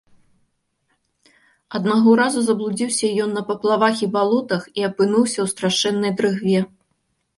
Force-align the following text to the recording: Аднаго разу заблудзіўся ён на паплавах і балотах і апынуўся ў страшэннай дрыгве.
Аднаго 1.79 2.09
разу 2.21 2.39
заблудзіўся 2.47 3.07
ён 3.25 3.29
на 3.39 3.43
паплавах 3.49 3.95
і 4.07 4.09
балотах 4.19 4.61
і 4.81 4.89
апынуўся 4.89 5.33
ў 5.41 5.47
страшэннай 5.57 6.11
дрыгве. 6.23 6.59